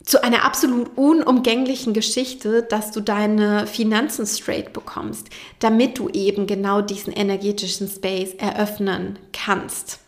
zu 0.07 0.23
einer 0.23 0.45
absolut 0.45 0.97
unumgänglichen 0.97 1.93
Geschichte, 1.93 2.63
dass 2.63 2.93
du 2.93 3.01
deine 3.01 3.67
Finanzen 3.67 4.25
straight 4.25 4.73
bekommst, 4.73 5.29
damit 5.59 5.99
du 5.99 6.09
eben 6.09 6.47
genau 6.47 6.81
diesen 6.81 7.13
energetischen 7.13 7.89
Space 7.89 8.33
eröffnen 8.39 9.19
kannst. 9.33 9.99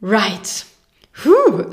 Right. 0.00 0.64
Puh. 1.12 1.64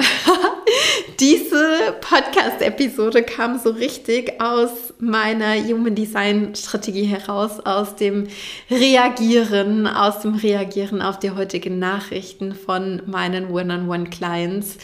Diese 1.20 1.96
Podcast-Episode 2.02 3.22
kam 3.22 3.60
so 3.60 3.70
richtig 3.70 4.42
aus 4.42 4.72
meiner 4.98 5.54
Human 5.56 5.94
Design 5.94 6.56
Strategie 6.56 7.06
heraus, 7.06 7.60
aus 7.60 7.96
dem 7.96 8.28
Reagieren, 8.72 9.86
aus 9.86 10.22
dem 10.22 10.34
Reagieren 10.34 11.04
auf 11.04 11.20
die 11.20 11.30
heutigen 11.30 11.78
Nachrichten 11.78 12.56
von 12.56 13.04
meinen 13.06 13.52
One-on-One-Clients. 13.52 14.78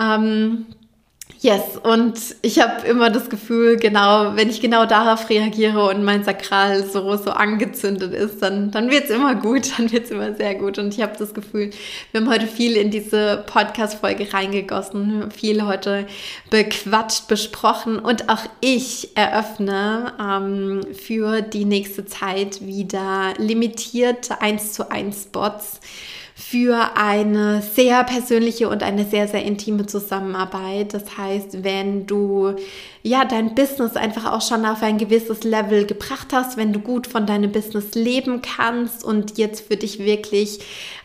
Ähm, 0.00 0.66
Yes, 1.44 1.76
und 1.82 2.18
ich 2.40 2.58
habe 2.58 2.86
immer 2.86 3.10
das 3.10 3.28
Gefühl, 3.28 3.76
genau, 3.76 4.34
wenn 4.34 4.48
ich 4.48 4.62
genau 4.62 4.86
darauf 4.86 5.28
reagiere 5.28 5.90
und 5.90 6.02
mein 6.02 6.24
Sakral 6.24 6.86
so, 6.86 7.18
so 7.18 7.32
angezündet 7.32 8.14
ist, 8.14 8.40
dann, 8.40 8.70
dann 8.70 8.90
wird 8.90 9.04
es 9.04 9.10
immer 9.10 9.34
gut, 9.34 9.70
dann 9.76 9.92
wird 9.92 10.04
es 10.04 10.10
immer 10.10 10.34
sehr 10.34 10.54
gut. 10.54 10.78
Und 10.78 10.94
ich 10.94 11.02
habe 11.02 11.12
das 11.18 11.34
Gefühl, 11.34 11.68
wir 12.12 12.22
haben 12.22 12.30
heute 12.30 12.46
viel 12.46 12.78
in 12.78 12.90
diese 12.90 13.44
Podcast-Folge 13.46 14.32
reingegossen, 14.32 15.30
viel 15.30 15.66
heute 15.66 16.06
bequatscht, 16.48 17.28
besprochen 17.28 17.98
und 17.98 18.30
auch 18.30 18.46
ich 18.62 19.14
eröffne 19.14 20.14
ähm, 20.18 20.80
für 20.94 21.42
die 21.42 21.66
nächste 21.66 22.06
Zeit 22.06 22.66
wieder 22.66 23.34
limitierte 23.36 24.40
1 24.40 24.72
zu 24.72 24.90
1 24.90 25.24
Spots 25.24 25.80
für 26.36 26.96
eine 26.96 27.62
sehr 27.62 28.02
persönliche 28.02 28.68
und 28.68 28.82
eine 28.82 29.04
sehr, 29.04 29.28
sehr 29.28 29.44
intime 29.44 29.86
Zusammenarbeit. 29.86 30.92
Das 30.92 31.16
heißt, 31.16 31.62
wenn 31.62 32.06
du 32.06 32.56
ja 33.04 33.24
dein 33.24 33.54
Business 33.54 33.94
einfach 33.94 34.32
auch 34.32 34.42
schon 34.42 34.66
auf 34.66 34.82
ein 34.82 34.98
gewisses 34.98 35.44
Level 35.44 35.86
gebracht 35.86 36.32
hast, 36.32 36.56
wenn 36.56 36.72
du 36.72 36.80
gut 36.80 37.06
von 37.06 37.26
deinem 37.26 37.52
Business 37.52 37.94
leben 37.94 38.42
kannst 38.42 39.04
und 39.04 39.38
jetzt 39.38 39.68
für 39.68 39.76
dich 39.76 40.00
wirklich 40.00 40.58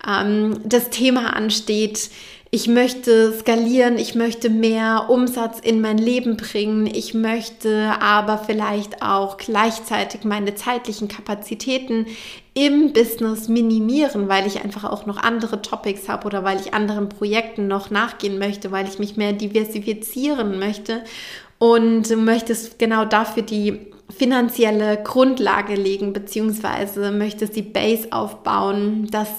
ähm, 0.08 0.62
das 0.65 0.89
Thema 0.89 1.36
ansteht, 1.36 2.10
ich 2.51 2.67
möchte 2.67 3.31
skalieren, 3.38 3.99
ich 3.99 4.15
möchte 4.15 4.49
mehr 4.49 5.05
Umsatz 5.09 5.59
in 5.59 5.81
mein 5.81 5.99
Leben 5.99 6.35
bringen, 6.35 6.88
ich 6.88 7.13
möchte 7.13 7.93
aber 7.99 8.39
vielleicht 8.39 9.03
auch 9.03 9.38
gleichzeitig 9.38 10.23
meine 10.23 10.55
zeitlichen 10.55 11.07
Kapazitäten 11.07 12.07
im 12.55 12.91
Business 12.91 13.49
minimieren, 13.49 14.29
weil 14.29 14.47
ich 14.47 14.63
einfach 14.63 14.83
auch 14.83 15.05
noch 15.05 15.17
andere 15.17 15.62
Topics 15.62 16.09
habe 16.09 16.25
oder 16.25 16.43
weil 16.43 16.59
ich 16.59 16.73
anderen 16.73 17.07
Projekten 17.07 17.67
noch 17.67 17.91
nachgehen 17.91 18.39
möchte, 18.39 18.71
weil 18.71 18.88
ich 18.88 18.97
mich 18.97 19.15
mehr 19.15 19.33
diversifizieren 19.33 20.57
möchte 20.57 21.03
und 21.59 22.09
möchtest 22.17 22.79
genau 22.79 23.05
dafür 23.05 23.43
die 23.43 23.91
finanzielle 24.10 25.02
Grundlage 25.04 25.76
legen, 25.76 26.13
beziehungsweise 26.13 27.12
möchtest 27.12 27.56
die 27.56 27.62
Base 27.62 28.08
aufbauen, 28.12 29.08
dass 29.12 29.30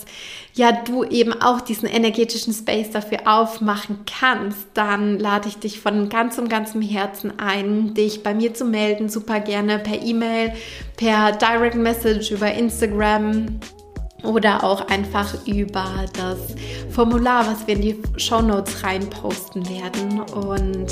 ja 0.54 0.72
du 0.72 1.04
eben 1.04 1.32
auch 1.32 1.60
diesen 1.60 1.88
energetischen 1.88 2.52
Space 2.52 2.90
dafür 2.90 3.20
aufmachen 3.26 4.00
kannst, 4.06 4.68
dann 4.74 5.18
lade 5.18 5.48
ich 5.48 5.58
dich 5.58 5.80
von 5.80 6.08
ganzem, 6.08 6.48
ganzem 6.48 6.82
Herzen 6.82 7.38
ein, 7.38 7.94
dich 7.94 8.22
bei 8.22 8.34
mir 8.34 8.54
zu 8.54 8.64
melden, 8.64 9.08
super 9.08 9.40
gerne 9.40 9.78
per 9.78 10.00
E-Mail, 10.02 10.52
per 10.96 11.32
Direct 11.32 11.76
Message 11.76 12.30
über 12.30 12.52
Instagram 12.52 13.60
oder 14.24 14.64
auch 14.64 14.88
einfach 14.88 15.34
über 15.46 16.04
das 16.12 16.38
Formular, 16.90 17.46
was 17.46 17.66
wir 17.66 17.76
in 17.76 17.82
die 17.82 18.02
Show 18.16 18.40
Notes 18.40 18.82
reinposten 18.82 19.68
werden. 19.68 20.20
Und 20.20 20.86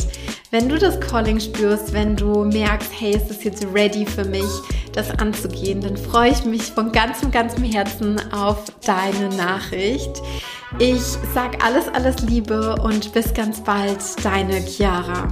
wenn 0.51 0.69
du 0.69 0.79
das 0.79 0.99
Calling 1.01 1.41
spürst, 1.41 1.93
wenn 1.93 2.17
du 2.17 2.45
merkst, 2.45 2.91
hey, 2.99 3.15
es 3.15 3.31
ist 3.31 3.45
jetzt 3.45 3.67
ready 3.75 4.07
für 4.07 4.25
mich, 4.25 4.47
das 4.93 5.11
anzugehen, 5.11 5.81
dann 5.81 5.97
freue 5.97 6.31
ich 6.31 6.45
mich 6.45 6.63
von 6.63 6.91
ganzem, 6.93 7.31
ganzem 7.31 7.65
Herzen 7.65 8.21
auf 8.33 8.65
deine 8.85 9.29
Nachricht. 9.37 10.23
Ich 10.79 11.03
sag 11.35 11.65
alles, 11.65 11.89
alles 11.89 12.21
Liebe 12.23 12.77
und 12.83 13.13
bis 13.13 13.33
ganz 13.33 13.63
bald, 13.63 13.99
deine 14.25 14.61
Chiara. 14.61 15.29